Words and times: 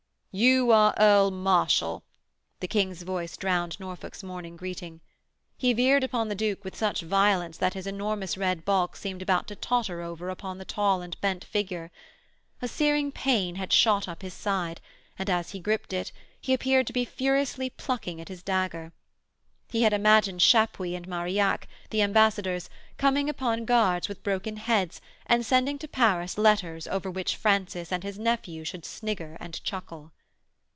'You 0.33 0.71
are 0.71 0.93
Earl 0.97 1.29
Marshal,' 1.29 2.05
the 2.61 2.67
King's 2.69 3.01
voice 3.01 3.35
drowned 3.35 3.77
Norfolk's 3.81 4.23
morning 4.23 4.55
greeting. 4.55 5.01
He 5.57 5.73
veered 5.73 6.05
upon 6.05 6.29
the 6.29 6.35
Duke 6.35 6.63
with 6.63 6.73
such 6.73 7.01
violence 7.01 7.57
that 7.57 7.73
his 7.73 7.85
enormous 7.85 8.37
red 8.37 8.63
bulk 8.63 8.95
seemed 8.95 9.21
about 9.21 9.45
to 9.49 9.57
totter 9.57 9.99
over 9.99 10.29
upon 10.29 10.57
the 10.57 10.63
tall 10.63 11.01
and 11.01 11.19
bent 11.19 11.43
figure. 11.43 11.91
A 12.61 12.69
searing 12.69 13.11
pain 13.11 13.55
had 13.55 13.73
shot 13.73 14.07
up 14.07 14.21
his 14.21 14.33
side, 14.33 14.79
and, 15.19 15.29
as 15.29 15.49
he 15.49 15.59
gripped 15.59 15.91
it, 15.91 16.13
he 16.39 16.53
appeared 16.53 16.87
to 16.87 16.93
be 16.93 17.03
furiously 17.03 17.69
plucking 17.69 18.21
at 18.21 18.29
his 18.29 18.41
dagger. 18.41 18.93
He 19.69 19.81
had 19.81 19.91
imagined 19.91 20.39
Chapuys 20.39 20.95
and 20.95 21.09
Marillac, 21.09 21.67
the 21.89 22.01
Ambassadors, 22.01 22.69
coming 22.97 23.29
upon 23.29 23.65
guards 23.65 24.07
with 24.07 24.23
broken 24.23 24.55
heads 24.55 25.01
and 25.25 25.45
sending 25.45 25.77
to 25.79 25.89
Paris 25.89 26.37
letters 26.37 26.87
over 26.87 27.11
which 27.11 27.35
Francis 27.35 27.91
and 27.91 28.03
his 28.03 28.17
nephew 28.17 28.63
should 28.63 28.85
snigger 28.85 29.35
and 29.41 29.61
chuckle. 29.65 30.13